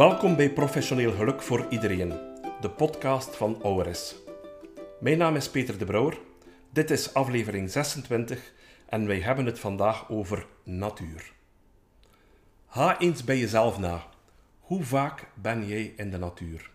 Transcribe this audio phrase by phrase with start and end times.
[0.00, 2.08] Welkom bij Professioneel Geluk voor Iedereen,
[2.60, 4.14] de podcast van ORS.
[5.00, 6.18] Mijn naam is Peter de Brouwer,
[6.70, 8.52] dit is aflevering 26
[8.88, 11.32] en wij hebben het vandaag over natuur.
[12.68, 14.06] Ga eens bij jezelf na.
[14.60, 16.70] Hoe vaak ben jij in de natuur?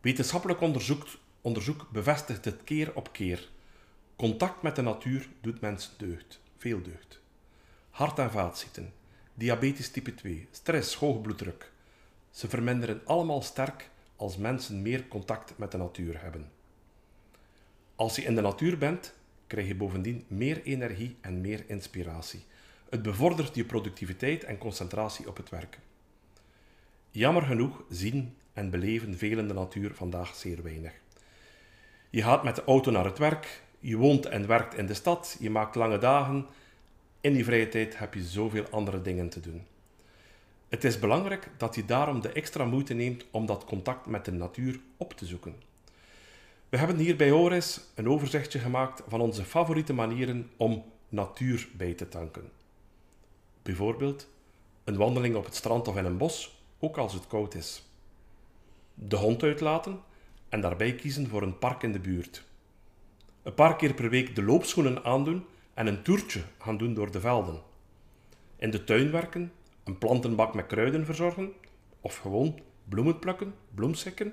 [0.00, 1.06] Wetenschappelijk onderzoek,
[1.40, 3.48] onderzoek bevestigt het keer op keer.
[4.16, 7.20] Contact met de natuur doet mensen deugd, veel deugd.
[7.90, 8.92] Hart- en vaatziekten,
[9.34, 11.76] diabetes type 2, stress, hoge bloeddruk.
[12.38, 16.50] Ze verminderen allemaal sterk als mensen meer contact met de natuur hebben.
[17.94, 19.14] Als je in de natuur bent,
[19.46, 22.44] krijg je bovendien meer energie en meer inspiratie.
[22.90, 25.78] Het bevordert je productiviteit en concentratie op het werk.
[27.10, 30.92] Jammer genoeg zien en beleven velen de natuur vandaag zeer weinig.
[32.10, 35.36] Je gaat met de auto naar het werk, je woont en werkt in de stad,
[35.40, 36.46] je maakt lange dagen.
[37.20, 39.66] In die vrije tijd heb je zoveel andere dingen te doen.
[40.68, 44.32] Het is belangrijk dat je daarom de extra moeite neemt om dat contact met de
[44.32, 45.54] natuur op te zoeken.
[46.68, 51.94] We hebben hier bij Ores een overzichtje gemaakt van onze favoriete manieren om natuur bij
[51.94, 52.50] te tanken.
[53.62, 54.28] Bijvoorbeeld
[54.84, 57.82] een wandeling op het strand of in een bos, ook als het koud is.
[58.94, 60.00] De hond uitlaten
[60.48, 62.44] en daarbij kiezen voor een park in de buurt.
[63.42, 65.44] Een paar keer per week de loopschoenen aandoen
[65.74, 67.62] en een toertje gaan doen door de velden.
[68.56, 69.52] In de tuin werken,
[69.88, 71.52] een plantenbak met kruiden verzorgen
[72.00, 74.32] of gewoon bloemen plukken, bloemsekken.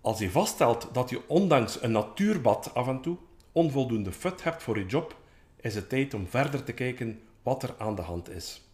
[0.00, 3.16] Als je vaststelt dat je ondanks een natuurbad af en toe
[3.52, 5.16] onvoldoende fut hebt voor je job,
[5.60, 8.68] is het tijd om verder te kijken wat er aan de hand is.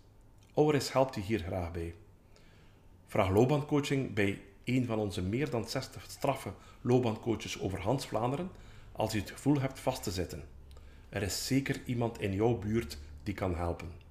[0.55, 1.94] Auris helpt je hier graag bij.
[3.06, 8.50] Vraag loopbaancoaching bij een van onze meer dan 60 straffe loopbaancoaches over Hans Vlaanderen
[8.92, 10.44] als je het gevoel hebt vast te zitten.
[11.08, 14.05] Er is zeker iemand in jouw buurt die kan helpen.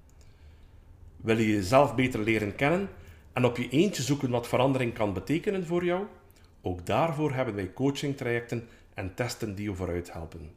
[1.16, 2.88] Wil je jezelf beter leren kennen
[3.32, 6.06] en op je eentje zoeken wat verandering kan betekenen voor jou?
[6.60, 10.50] Ook daarvoor hebben wij coachingtrajecten en testen die je vooruit helpen.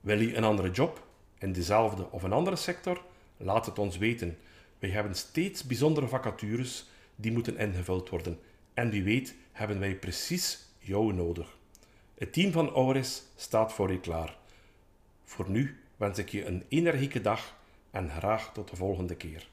[0.00, 1.06] Wil je een andere job
[1.38, 3.02] in dezelfde of een andere sector?
[3.36, 4.38] Laat het ons weten.
[4.78, 8.38] Wij hebben steeds bijzondere vacatures die moeten ingevuld worden.
[8.74, 11.58] En wie weet hebben wij precies jou nodig.
[12.14, 14.36] Het team van Auris staat voor je klaar.
[15.24, 17.56] Voor nu wens ik je een energieke dag
[17.90, 19.48] en graag tot de volgende keer.